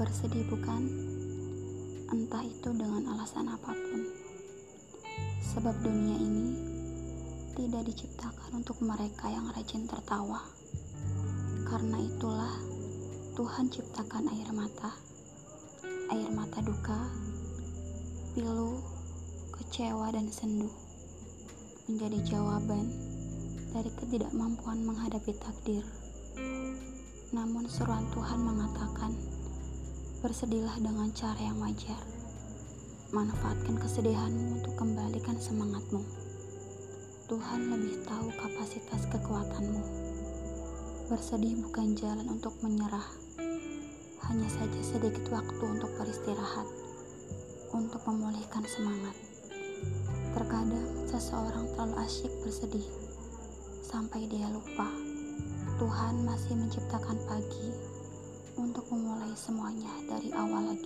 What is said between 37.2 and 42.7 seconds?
Tuhan lebih tahu kapasitas kekuatanmu. Bersedih bukan jalan untuk